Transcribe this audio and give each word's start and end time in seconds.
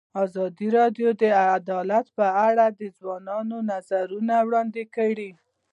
ازادي 0.23 0.67
راډیو 0.77 1.09
د 1.21 1.23
عدالت 1.55 2.05
په 2.17 2.25
اړه 2.47 2.65
د 2.79 2.81
ځوانانو 2.97 3.57
نظریات 3.71 4.43
وړاندې 4.45 4.83
کړي. 4.95 5.31